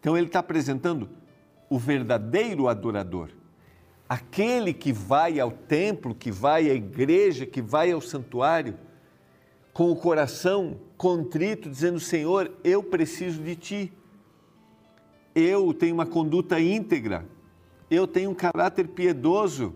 Então 0.00 0.16
ele 0.16 0.26
está 0.26 0.40
apresentando 0.40 1.08
o 1.68 1.78
verdadeiro 1.78 2.68
adorador, 2.68 3.30
aquele 4.08 4.72
que 4.72 4.92
vai 4.92 5.40
ao 5.40 5.50
templo, 5.50 6.14
que 6.14 6.30
vai 6.30 6.70
à 6.70 6.74
igreja, 6.74 7.44
que 7.46 7.60
vai 7.60 7.90
ao 7.90 8.00
santuário, 8.00 8.78
com 9.72 9.90
o 9.90 9.96
coração 9.96 10.80
contrito, 10.96 11.68
dizendo: 11.68 12.00
Senhor, 12.00 12.50
eu 12.64 12.82
preciso 12.82 13.42
de 13.42 13.56
ti. 13.56 13.92
Eu 15.34 15.74
tenho 15.74 15.94
uma 15.94 16.06
conduta 16.06 16.58
íntegra, 16.58 17.26
eu 17.90 18.06
tenho 18.06 18.30
um 18.30 18.34
caráter 18.34 18.88
piedoso, 18.88 19.74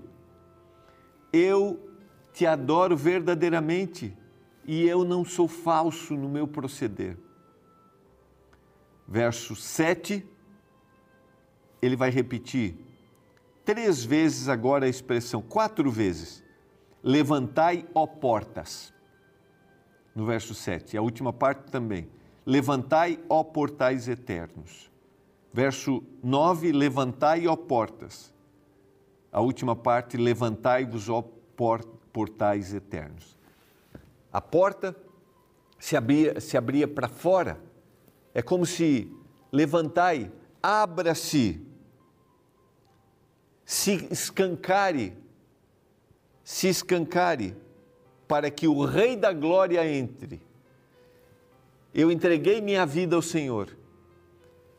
eu 1.33 1.79
te 2.33 2.47
adoro 2.47 2.97
verdadeiramente 2.97 4.17
e 4.65 4.87
eu 4.87 5.05
não 5.05 5.23
sou 5.23 5.47
falso 5.47 6.15
no 6.15 6.29
meu 6.29 6.49
proceder. 6.49 7.19
Verso 9.07 9.55
7, 9.55 10.25
ele 11.83 11.97
vai 11.97 12.09
repetir 12.09 12.90
três 13.71 14.05
vezes 14.05 14.49
agora 14.49 14.87
a 14.87 14.89
expressão, 14.89 15.41
quatro 15.41 15.89
vezes. 15.93 16.43
Levantai, 17.05 17.87
ó 17.95 18.05
portas. 18.05 18.93
No 20.13 20.27
verso 20.27 20.55
7, 20.55 20.97
a 20.97 21.03
última 21.03 21.33
parte 21.33 21.71
também. 21.71 22.11
Levantai, 22.45 23.21
ó 23.29 23.45
portais 23.45 24.09
eternos. 24.09 24.91
Verso 25.53 26.03
9, 26.21 26.73
levantai, 26.73 27.47
ó 27.47 27.55
portas. 27.55 28.35
A 29.31 29.41
última 29.41 29.77
parte, 29.77 30.17
levantai-vos, 30.17 31.09
ó 31.09 31.23
portais 32.13 32.75
eternos. 32.75 33.39
A 34.33 34.41
porta 34.41 34.97
se 35.79 35.97
abria, 35.97 36.41
se 36.41 36.57
abria 36.57 36.89
para 36.89 37.07
fora. 37.07 37.61
É 38.35 38.43
como 38.43 38.67
se 38.67 39.17
levantai, 39.53 40.33
abra-se, 40.61 41.70
se 43.71 44.09
escancare, 44.11 45.13
se 46.43 46.67
escancare, 46.67 47.55
para 48.27 48.51
que 48.51 48.67
o 48.67 48.85
Rei 48.85 49.15
da 49.15 49.33
Glória 49.33 49.89
entre. 49.89 50.43
Eu 51.95 52.11
entreguei 52.11 52.61
minha 52.61 52.85
vida 52.85 53.15
ao 53.15 53.23
Senhor, 53.23 53.77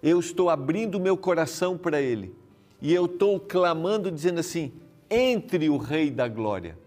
eu 0.04 0.20
estou 0.20 0.50
abrindo 0.50 1.00
meu 1.00 1.16
coração 1.16 1.78
para 1.78 2.02
Ele 2.02 2.36
e 2.82 2.94
eu 2.94 3.06
estou 3.06 3.40
clamando, 3.40 4.12
dizendo 4.12 4.42
assim: 4.42 4.74
entre 5.10 5.70
o 5.70 5.78
Rei 5.78 6.12
da 6.12 6.28
Glória 6.28 6.78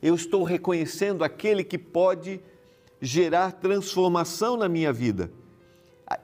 eu 0.00 0.14
estou 0.14 0.44
reconhecendo 0.44 1.24
aquele 1.24 1.64
que 1.64 1.78
pode 1.78 2.38
gerar 3.00 3.50
transformação 3.52 4.56
na 4.56 4.68
minha 4.68 4.92
vida. 4.92 5.32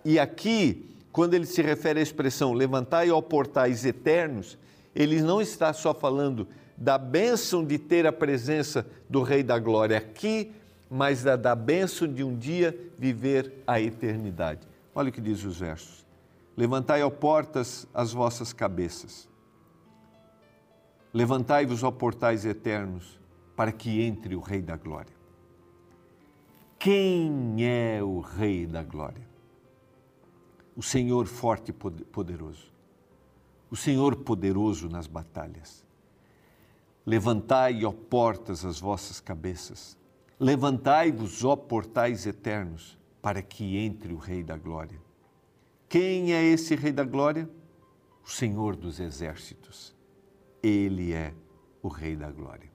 E 0.05 0.19
aqui, 0.21 0.87
quando 1.11 1.33
ele 1.33 1.47
se 1.47 1.63
refere 1.63 1.99
à 1.99 2.03
expressão 2.03 2.53
levantai 2.53 3.11
ó 3.11 3.21
portais 3.21 3.85
eternos, 3.85 4.57
ele 4.95 5.21
não 5.21 5.41
está 5.41 5.73
só 5.73 5.95
falando 5.95 6.49
da 6.77 6.97
bênção 6.97 7.65
de 7.65 7.79
ter 7.79 8.07
a 8.07 8.13
presença 8.13 8.87
do 9.09 9.23
Rei 9.23 9.43
da 9.43 9.59
Glória 9.59 9.99
aqui, 9.99 10.53
mas 10.89 11.23
da, 11.23 11.37
da 11.37 11.55
bênção 11.55 12.09
de 12.09 12.25
um 12.25 12.37
dia 12.37 12.77
viver 12.99 13.63
a 13.67 13.81
eternidade. 13.81 14.67
Olha 14.95 15.11
o 15.11 15.13
que 15.13 15.21
diz 15.21 15.45
os 15.45 15.59
versos. 15.59 16.07
Levantai, 16.57 17.03
ó 17.03 17.11
portas, 17.11 17.87
as 17.95 18.13
vossas 18.13 18.53
cabeças. 18.53 19.29
Levantai-vos, 21.13 21.83
ó 21.83 21.91
portais 21.91 22.45
eternos, 22.45 23.21
para 23.55 23.73
que 23.73 24.01
entre 24.03 24.35
o 24.35 24.41
Rei 24.41 24.63
da 24.63 24.77
Glória. 24.77 25.15
Quem 26.79 27.59
é 27.61 28.03
o 28.03 28.21
Rei 28.21 28.67
da 28.67 28.83
Glória? 28.83 29.29
O 30.75 30.83
Senhor 30.83 31.27
forte 31.27 31.71
e 31.71 31.73
poderoso. 31.73 32.70
O 33.71 33.77
Senhor 33.77 34.17
poderoso 34.17 34.89
nas 34.89 35.07
batalhas. 35.07 35.85
Levantai, 37.07 37.85
ó 37.85 37.93
portas, 37.93 38.65
as 38.65 38.81
vossas 38.81 39.21
cabeças. 39.21 39.97
Levantai-vos, 40.41 41.45
ó 41.45 41.55
portais 41.55 42.27
eternos, 42.27 42.99
para 43.23 43.41
que 43.43 43.77
entre 43.77 44.13
o 44.13 44.17
Rei 44.17 44.43
da 44.43 44.57
Glória. 44.57 45.01
Quem 45.89 46.33
é 46.33 46.43
esse 46.43 46.75
Rei 46.75 46.93
da 46.93 47.05
Glória? 47.05 47.49
O 48.25 48.29
Senhor 48.29 48.75
dos 48.75 48.99
Exércitos. 48.99 49.95
Ele 50.63 51.13
é 51.13 51.33
o 51.81 51.89
Rei 51.89 52.17
da 52.17 52.31
Glória. 52.31 52.71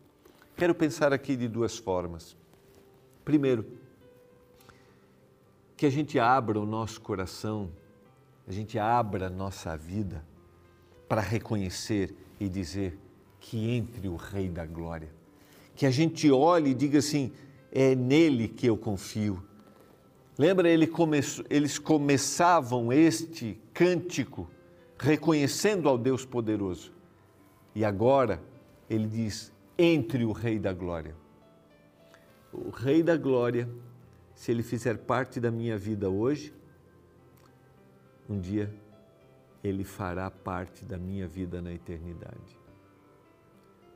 Quero 0.56 0.74
pensar 0.74 1.12
aqui 1.12 1.36
de 1.36 1.50
duas 1.50 1.78
formas. 1.78 2.38
Primeiro, 3.26 3.66
que 5.76 5.86
a 5.86 5.90
gente 5.90 6.18
abra 6.18 6.58
o 6.58 6.66
nosso 6.66 7.02
coração, 7.02 7.70
a 8.48 8.52
gente 8.52 8.80
abra 8.80 9.28
a 9.28 9.30
nossa 9.30 9.76
vida 9.76 10.24
para 11.16 11.22
reconhecer 11.22 12.14
e 12.38 12.50
dizer 12.50 13.00
que 13.40 13.70
entre 13.70 14.10
o 14.10 14.18
Rei 14.18 14.50
da 14.50 14.66
Glória. 14.66 15.08
Que 15.74 15.86
a 15.86 15.90
gente 15.90 16.30
olhe 16.30 16.72
e 16.72 16.74
diga 16.74 17.00
assim: 17.00 17.32
é 17.72 17.96
nele 17.96 18.50
que 18.50 18.68
eu 18.68 18.76
confio. 18.76 19.42
Lembra, 20.38 20.68
ele 20.68 20.86
come, 20.86 21.22
eles 21.50 21.80
começavam 21.80 22.92
este 22.92 23.58
cântico 23.74 24.52
reconhecendo 25.00 25.88
ao 25.88 25.98
Deus 25.98 26.26
poderoso. 26.26 26.92
E 27.74 27.86
agora 27.86 28.44
ele 28.90 29.08
diz: 29.08 29.54
entre 29.78 30.26
o 30.26 30.34
Rei 30.34 30.60
da 30.60 30.74
Glória. 30.74 31.16
O 32.52 32.72
Rei 32.72 33.02
da 33.02 33.16
Glória, 33.16 33.70
se 34.34 34.52
ele 34.52 34.64
fizer 34.64 34.98
parte 34.98 35.40
da 35.40 35.50
minha 35.50 35.78
vida 35.78 36.10
hoje, 36.10 36.54
um 38.30 38.38
dia 38.38 38.70
ele 39.68 39.84
fará 39.84 40.30
parte 40.30 40.86
da 40.86 40.98
minha 40.98 41.28
vida 41.28 41.62
na 41.62 41.74
eternidade. 41.74 42.60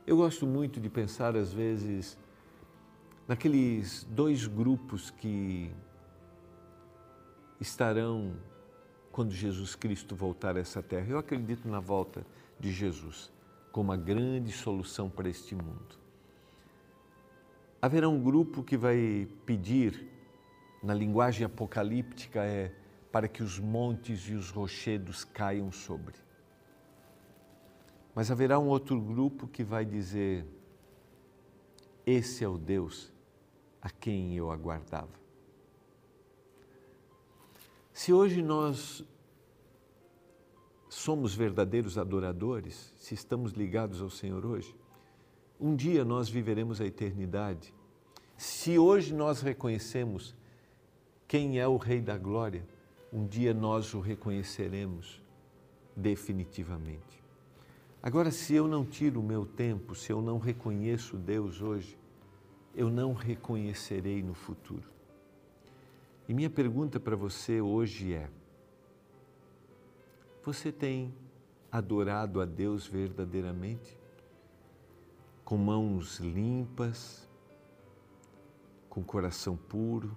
Eu 0.05 0.17
gosto 0.17 0.47
muito 0.47 0.79
de 0.79 0.89
pensar, 0.89 1.36
às 1.36 1.53
vezes, 1.53 2.17
naqueles 3.27 4.03
dois 4.05 4.47
grupos 4.47 5.12
que 5.12 5.71
estarão 7.62 8.36
quando 9.12 9.32
Jesus 9.32 9.75
Cristo 9.75 10.15
voltar 10.15 10.58
a 10.58 10.60
essa 10.60 10.82
terra. 10.82 11.05
Eu 11.08 11.19
acredito 11.19 11.67
na 11.67 11.79
volta 11.79 12.25
de 12.60 12.71
Jesus 12.71 13.32
como 13.71 13.91
a 13.91 13.97
grande 13.97 14.51
solução 14.51 15.08
para 15.08 15.29
este 15.29 15.53
mundo. 15.53 15.99
Haverá 17.79 18.10
um 18.10 18.21
grupo 18.21 18.63
que 18.63 18.75
vai 18.75 19.27
pedir, 19.45 20.08
na 20.82 20.93
linguagem 20.93 21.45
apocalíptica, 21.45 22.43
é 22.43 22.73
para 23.12 23.28
que 23.28 23.41
os 23.41 23.60
montes 23.60 24.22
e 24.30 24.34
os 24.34 24.50
rochedos 24.50 25.24
caiam 25.24 25.72
sobre. 25.72 26.15
Mas 28.13 28.30
haverá 28.30 28.60
um 28.60 28.67
outro 28.67 29.00
grupo 29.00 29.48
que 29.48 29.63
vai 29.63 29.86
dizer: 29.86 30.45
Esse 32.06 32.43
é 32.43 32.48
o 32.48 32.58
Deus 32.58 33.12
a 33.82 33.89
quem 33.89 34.36
eu 34.36 34.52
aguardava. 34.52 35.19
Se 37.93 38.13
hoje 38.13 38.41
nós 38.41 39.04
somos 40.88 41.36
verdadeiros 41.36 41.98
adoradores, 41.98 42.93
se 42.98 43.13
estamos 43.13 43.54
ligados 43.54 44.02
ao 44.02 44.10
Senhor 44.10 44.45
hoje, 44.45 44.76
um 45.60 45.76
dia 45.76 46.06
nós 46.06 46.30
viveremos 46.30 46.80
a 46.80 46.86
eternidade. 46.86 47.74
Se 48.38 48.80
hoje 48.80 49.13
nós 49.13 49.41
reconhecemos 49.41 50.36
quem 51.28 51.60
é 51.60 51.67
o 51.67 51.78
Rei 51.78 52.02
da 52.02 52.17
Glória, 52.17 52.65
um 53.12 53.26
dia 53.26 53.54
nós 53.54 53.93
o 53.93 54.00
reconheceremos 54.00 55.22
definitivamente. 55.95 57.24
Agora, 58.02 58.32
se 58.32 58.54
eu 58.54 58.67
não 58.67 58.86
tiro 58.86 59.19
o 59.19 59.24
meu 59.24 59.45
tempo, 59.45 59.93
se 59.93 60.12
eu 60.12 60.22
não 60.22 60.38
reconheço 60.38 61.17
Deus 61.17 61.62
hoje, 61.62 61.98
eu 62.74 62.89
não 62.89 63.13
reconhecerei 63.13 64.24
no 64.24 64.34
futuro. 64.34 64.88
E 66.28 66.34
minha 66.34 66.50
pergunta 66.50 67.00
para 67.00 67.15
você 67.15 67.60
hoje 67.60 68.13
é: 68.13 68.30
você 70.43 70.72
tem 70.72 71.13
adorado 71.72 72.39
a 72.39 72.45
Deus 72.45 72.88
verdadeiramente? 72.88 73.98
Com 75.43 75.58
mãos 75.58 76.19
limpas, 76.19 77.28
com 78.89 79.04
coração 79.04 79.58
puro, 79.58 80.15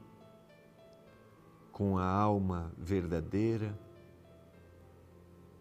com 1.72 1.98
a 1.98 2.06
alma 2.06 2.70
verdadeira, 2.76 3.76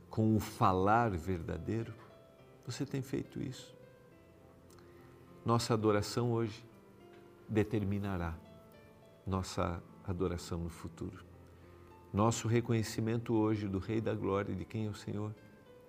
com 0.10 0.36
o 0.36 0.40
falar 0.40 1.10
verdadeiro? 1.12 1.94
Você 2.66 2.86
tem 2.86 3.02
feito 3.02 3.42
isso? 3.42 3.74
Nossa 5.44 5.74
adoração 5.74 6.32
hoje 6.32 6.64
determinará 7.50 8.38
nossa 9.26 9.82
adoração 10.06 10.60
no 10.60 10.70
futuro. 10.70 11.26
Nosso 12.14 12.48
reconhecimento 12.48 13.34
hoje 13.34 13.68
do 13.68 13.80
Rei 13.80 14.02
da 14.02 14.14
Glória, 14.14 14.54
de 14.54 14.66
quem 14.66 14.86
é 14.86 14.90
o 14.90 14.94
Senhor, 14.94 15.34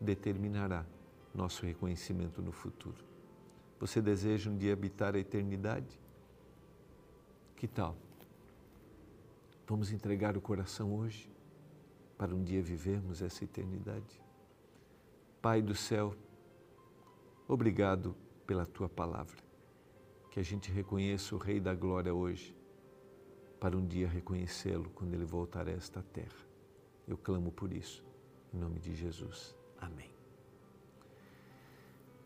determinará 0.01 0.87
nosso 1.35 1.67
reconhecimento 1.67 2.41
no 2.41 2.53
futuro. 2.53 3.05
Você 3.81 4.01
deseja 4.01 4.49
um 4.49 4.57
dia 4.57 4.73
habitar 4.73 5.17
a 5.17 5.19
eternidade? 5.19 5.99
Que 7.57 7.67
tal? 7.67 7.97
Vamos 9.66 9.92
entregar 9.92 10.37
o 10.37 10.40
coração 10.40 10.92
hoje 10.92 11.31
para 12.18 12.35
um 12.35 12.42
dia 12.42 12.62
vivermos 12.62 13.22
essa 13.22 13.44
eternidade. 13.44 14.20
Pai 15.40 15.62
do 15.62 15.75
céu, 15.75 16.14
obrigado 17.46 18.14
pela 18.46 18.66
tua 18.66 18.88
palavra. 18.88 19.37
Que 20.31 20.40
a 20.40 20.42
gente 20.42 20.70
reconheça 20.70 21.35
o 21.35 21.38
Rei 21.38 21.61
da 21.61 21.75
Glória 21.75 22.12
hoje 22.12 22.57
para 23.61 23.77
um 23.77 23.87
dia 23.87 24.09
reconhecê-lo 24.09 24.90
quando 24.90 25.14
ele 25.14 25.25
voltar 25.25 25.68
a 25.68 25.70
esta 25.70 26.03
terra. 26.03 26.46
Eu 27.07 27.16
clamo 27.16 27.53
por 27.53 27.72
isso, 27.72 28.05
em 28.53 28.59
nome 28.59 28.81
de 28.81 28.94
Jesus. 28.94 29.55
Amém. 29.81 30.11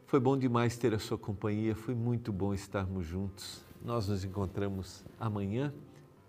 Foi 0.07 0.20
bom 0.20 0.38
demais 0.38 0.77
ter 0.77 0.94
a 0.94 0.99
sua 0.99 1.18
companhia, 1.18 1.75
foi 1.75 1.94
muito 1.94 2.33
bom 2.33 2.55
estarmos 2.55 3.05
juntos. 3.05 3.62
Nós 3.83 4.09
nos 4.09 4.25
encontramos 4.25 5.05
amanhã 5.18 5.75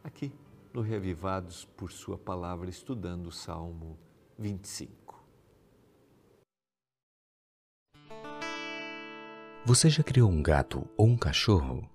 aqui 0.03 0.33
no 0.73 0.82
Reavivados 0.82 1.65
por 1.77 1.91
Sua 1.91 2.17
Palavra, 2.17 2.69
estudando 2.69 3.27
o 3.27 3.32
Salmo 3.32 3.97
25. 4.38 5.23
Você 9.65 9.89
já 9.89 10.01
criou 10.03 10.30
um 10.30 10.41
gato 10.41 10.88
ou 10.95 11.08
um 11.08 11.17
cachorro? 11.17 11.89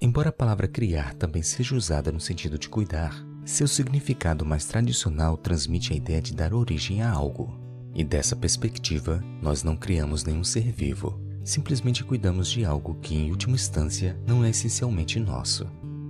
Embora 0.00 0.28
a 0.28 0.32
palavra 0.32 0.68
criar 0.68 1.14
também 1.14 1.42
seja 1.42 1.74
usada 1.74 2.12
no 2.12 2.20
sentido 2.20 2.58
de 2.58 2.68
cuidar, 2.68 3.14
seu 3.44 3.66
significado 3.66 4.44
mais 4.44 4.66
tradicional 4.66 5.36
transmite 5.36 5.92
a 5.92 5.96
ideia 5.96 6.20
de 6.20 6.34
dar 6.34 6.52
origem 6.52 7.02
a 7.02 7.10
algo. 7.10 7.58
E 7.94 8.04
dessa 8.04 8.36
perspectiva, 8.36 9.24
nós 9.40 9.62
não 9.62 9.76
criamos 9.76 10.22
nenhum 10.22 10.44
ser 10.44 10.70
vivo, 10.70 11.18
simplesmente 11.42 12.04
cuidamos 12.04 12.48
de 12.48 12.64
algo 12.64 12.96
que, 13.00 13.14
em 13.14 13.30
última 13.30 13.54
instância, 13.54 14.20
não 14.26 14.44
é 14.44 14.50
essencialmente 14.50 15.18
nosso. 15.18 15.66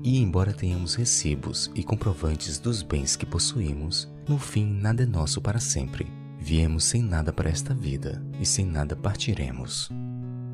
E 0.07 0.21
embora 0.21 0.53
tenhamos 0.53 0.95
recibos 0.95 1.69
e 1.75 1.83
comprovantes 1.83 2.61
dos 2.61 2.81
bens 2.81 3.17
que 3.17 3.27
possuímos, 3.27 4.09
no 4.29 4.39
fim 4.39 4.65
nada 4.65 5.03
é 5.03 5.07
nosso 5.07 5.41
para 5.41 5.59
sempre. 5.59 6.07
Viemos 6.39 6.85
sem 6.85 7.03
nada 7.03 7.33
para 7.33 7.51
esta 7.51 7.75
vida 7.75 8.25
e 8.41 8.47
sem 8.47 8.65
nada 8.65 8.95
partiremos. 8.95 9.91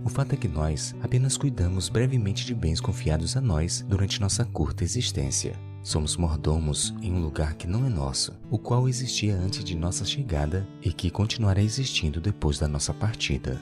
O 0.03 0.09
fato 0.09 0.33
é 0.33 0.39
que 0.39 0.49
nós 0.49 0.95
apenas 1.03 1.37
cuidamos 1.37 1.91
brevemente 1.91 2.47
de 2.47 2.55
bens 2.55 2.81
confiados 2.81 3.37
a 3.37 3.43
nós 3.43 3.85
durante 3.87 4.23
nossa 4.23 4.43
curta 4.43 4.85
existência. 4.85 5.55
Somos 5.83 6.17
mordomos 6.17 6.95
em 7.03 7.13
um 7.13 7.21
lugar 7.21 7.53
que 7.53 7.67
não 7.67 7.85
é 7.85 7.91
nosso, 7.91 8.33
o 8.51 8.57
qual 8.57 8.89
existia 8.89 9.37
antes 9.37 9.63
de 9.63 9.77
nossa 9.77 10.07
chegada 10.07 10.67
e 10.81 10.95
que 10.95 11.11
continuará 11.11 11.61
existindo 11.61 12.23
depois 12.23 12.59
da 12.59 12.67
nossa 12.67 12.95
partida. 12.95 13.61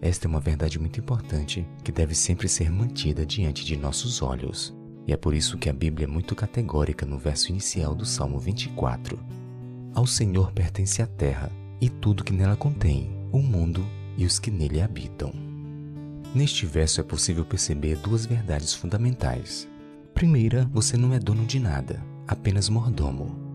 Esta 0.00 0.26
é 0.26 0.30
uma 0.30 0.40
verdade 0.40 0.78
muito 0.78 0.98
importante 0.98 1.68
que 1.84 1.92
deve 1.92 2.14
sempre 2.14 2.48
ser 2.48 2.70
mantida 2.70 3.26
diante 3.26 3.66
de 3.66 3.76
nossos 3.76 4.22
olhos. 4.22 4.74
E 5.06 5.12
é 5.12 5.16
por 5.16 5.34
isso 5.34 5.56
que 5.56 5.68
a 5.68 5.72
Bíblia 5.72 6.04
é 6.04 6.10
muito 6.10 6.34
categórica 6.34 7.06
no 7.06 7.16
verso 7.16 7.50
inicial 7.50 7.94
do 7.94 8.04
Salmo 8.04 8.40
24. 8.40 9.18
Ao 9.94 10.04
Senhor 10.06 10.50
pertence 10.52 11.00
a 11.00 11.06
terra 11.06 11.50
e 11.80 11.88
tudo 11.88 12.24
que 12.24 12.32
nela 12.32 12.56
contém, 12.56 13.16
o 13.30 13.38
mundo 13.38 13.86
e 14.16 14.26
os 14.26 14.38
que 14.40 14.50
nele 14.50 14.80
habitam. 14.80 15.32
Neste 16.34 16.66
verso 16.66 17.00
é 17.00 17.04
possível 17.04 17.44
perceber 17.44 17.96
duas 17.96 18.26
verdades 18.26 18.74
fundamentais. 18.74 19.68
Primeira, 20.12 20.68
você 20.72 20.96
não 20.96 21.14
é 21.14 21.20
dono 21.20 21.46
de 21.46 21.60
nada, 21.60 22.02
apenas 22.26 22.68
mordomo. 22.68 23.46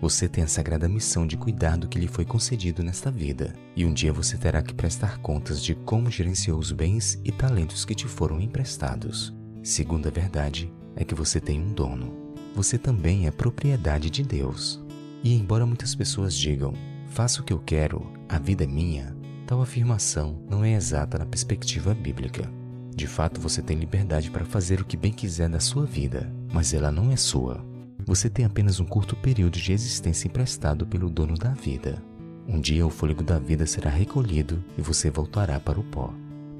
Você 0.00 0.28
tem 0.28 0.44
a 0.44 0.48
sagrada 0.48 0.88
missão 0.88 1.26
de 1.26 1.36
cuidar 1.36 1.76
do 1.76 1.88
que 1.88 1.98
lhe 1.98 2.08
foi 2.08 2.24
concedido 2.24 2.82
nesta 2.82 3.10
vida, 3.10 3.54
e 3.74 3.84
um 3.84 3.92
dia 3.92 4.12
você 4.12 4.36
terá 4.36 4.62
que 4.62 4.74
prestar 4.74 5.18
contas 5.18 5.62
de 5.62 5.74
como 5.74 6.10
gerenciou 6.10 6.58
os 6.58 6.72
bens 6.72 7.20
e 7.24 7.30
talentos 7.30 7.84
que 7.84 7.94
te 7.94 8.06
foram 8.06 8.40
emprestados. 8.40 9.34
Segunda 9.62 10.10
verdade 10.10 10.70
é 10.96 11.04
que 11.04 11.14
você 11.14 11.38
tem 11.40 11.60
um 11.60 11.72
dono. 11.72 12.12
Você 12.54 12.78
também 12.78 13.26
é 13.26 13.30
propriedade 13.30 14.10
de 14.10 14.22
Deus. 14.22 14.82
E 15.22 15.34
embora 15.34 15.66
muitas 15.66 15.94
pessoas 15.94 16.34
digam, 16.34 16.72
faça 17.10 17.40
o 17.40 17.44
que 17.44 17.52
eu 17.52 17.58
quero, 17.58 18.10
a 18.28 18.38
vida 18.38 18.64
é 18.64 18.66
minha, 18.66 19.16
Tal 19.46 19.62
afirmação 19.62 20.42
não 20.50 20.64
é 20.64 20.72
exata 20.72 21.18
na 21.18 21.24
perspectiva 21.24 21.94
bíblica. 21.94 22.50
De 22.92 23.06
fato, 23.06 23.40
você 23.40 23.62
tem 23.62 23.78
liberdade 23.78 24.28
para 24.28 24.44
fazer 24.44 24.80
o 24.80 24.84
que 24.84 24.96
bem 24.96 25.12
quiser 25.12 25.48
da 25.48 25.60
sua 25.60 25.86
vida, 25.86 26.32
mas 26.52 26.74
ela 26.74 26.90
não 26.90 27.12
é 27.12 27.16
sua. 27.16 27.64
Você 28.04 28.28
tem 28.28 28.44
apenas 28.44 28.80
um 28.80 28.84
curto 28.84 29.14
período 29.14 29.56
de 29.56 29.72
existência 29.72 30.26
emprestado 30.26 30.84
pelo 30.84 31.08
dono 31.08 31.34
da 31.34 31.50
vida. 31.50 32.02
Um 32.48 32.60
dia 32.60 32.84
o 32.84 32.90
fôlego 32.90 33.22
da 33.22 33.38
vida 33.38 33.66
será 33.66 33.88
recolhido 33.88 34.62
e 34.76 34.82
você 34.82 35.10
voltará 35.10 35.60
para 35.60 35.78
o 35.78 35.84
pó. 35.84 36.12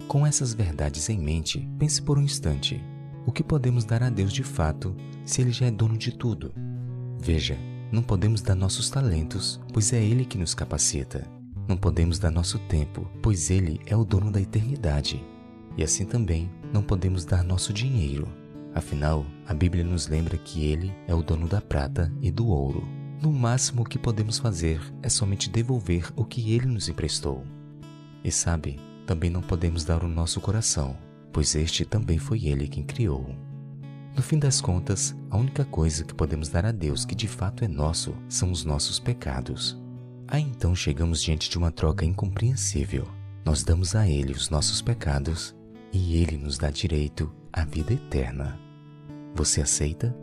Com 0.06 0.24
essas 0.24 0.54
verdades 0.54 1.08
em 1.08 1.18
mente, 1.18 1.68
pense 1.80 2.00
por 2.00 2.18
um 2.18 2.22
instante: 2.22 2.80
o 3.26 3.32
que 3.32 3.42
podemos 3.42 3.84
dar 3.84 4.04
a 4.04 4.08
Deus 4.08 4.32
de 4.32 4.44
fato 4.44 4.94
se 5.24 5.42
Ele 5.42 5.50
já 5.50 5.66
é 5.66 5.70
dono 5.70 5.98
de 5.98 6.12
tudo? 6.12 6.54
Veja, 7.18 7.58
não 7.90 8.02
podemos 8.02 8.40
dar 8.40 8.54
nossos 8.54 8.88
talentos, 8.88 9.60
pois 9.72 9.92
é 9.92 10.02
Ele 10.02 10.24
que 10.24 10.38
nos 10.38 10.54
capacita. 10.54 11.26
Não 11.68 11.76
podemos 11.76 12.20
dar 12.20 12.30
nosso 12.30 12.58
tempo, 12.60 13.10
pois 13.20 13.50
Ele 13.50 13.80
é 13.84 13.96
o 13.96 14.04
dono 14.04 14.30
da 14.30 14.40
eternidade. 14.40 15.22
E 15.76 15.82
assim 15.82 16.06
também 16.06 16.48
não 16.72 16.82
podemos 16.82 17.24
dar 17.24 17.42
nosso 17.42 17.72
dinheiro. 17.72 18.28
Afinal, 18.72 19.26
a 19.46 19.52
Bíblia 19.52 19.82
nos 19.82 20.06
lembra 20.06 20.38
que 20.38 20.64
Ele 20.64 20.94
é 21.08 21.14
o 21.14 21.22
dono 21.22 21.48
da 21.48 21.60
prata 21.60 22.12
e 22.22 22.30
do 22.30 22.46
ouro. 22.46 22.86
No 23.20 23.32
máximo 23.32 23.82
o 23.82 23.84
que 23.84 23.98
podemos 23.98 24.38
fazer 24.38 24.80
é 25.02 25.08
somente 25.08 25.50
devolver 25.50 26.12
o 26.14 26.24
que 26.24 26.52
Ele 26.52 26.66
nos 26.66 26.88
emprestou. 26.88 27.42
E 28.22 28.30
sabe, 28.30 28.78
também 29.04 29.30
não 29.30 29.40
podemos 29.40 29.84
dar 29.84 30.04
o 30.04 30.08
nosso 30.08 30.40
coração, 30.40 30.96
pois 31.36 31.54
este 31.54 31.84
também 31.84 32.16
foi 32.16 32.46
Ele 32.46 32.66
quem 32.66 32.82
criou. 32.82 33.28
No 34.16 34.22
fim 34.22 34.38
das 34.38 34.58
contas, 34.58 35.14
a 35.28 35.36
única 35.36 35.66
coisa 35.66 36.02
que 36.02 36.14
podemos 36.14 36.48
dar 36.48 36.64
a 36.64 36.72
Deus 36.72 37.04
que 37.04 37.14
de 37.14 37.28
fato 37.28 37.62
é 37.62 37.68
nosso 37.68 38.16
são 38.26 38.50
os 38.50 38.64
nossos 38.64 38.98
pecados. 38.98 39.78
Aí 40.26 40.40
então 40.40 40.74
chegamos 40.74 41.22
diante 41.22 41.50
de 41.50 41.58
uma 41.58 41.70
troca 41.70 42.06
incompreensível. 42.06 43.06
Nós 43.44 43.62
damos 43.62 43.94
a 43.94 44.08
Ele 44.08 44.32
os 44.32 44.48
nossos 44.48 44.80
pecados 44.80 45.54
e 45.92 46.16
Ele 46.16 46.38
nos 46.38 46.56
dá 46.56 46.70
direito 46.70 47.30
à 47.52 47.66
vida 47.66 47.92
eterna. 47.92 48.58
Você 49.34 49.60
aceita? 49.60 50.16